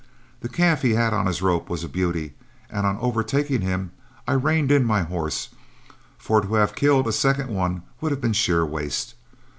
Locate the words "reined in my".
4.33-5.03